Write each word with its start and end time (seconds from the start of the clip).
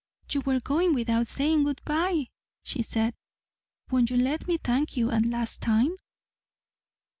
"You 0.31 0.41
were 0.41 0.59
going 0.59 0.95
without 0.95 1.27
saying 1.27 1.63
good 1.65 1.79
bye," 1.85 2.29
she 2.63 2.81
said. 2.81 3.13
"Won't 3.91 4.09
you 4.09 4.17
let 4.17 4.47
me 4.47 4.57
thank 4.57 4.97
you 4.97 5.11
a 5.11 5.19
last 5.21 5.61
time?" 5.61 5.95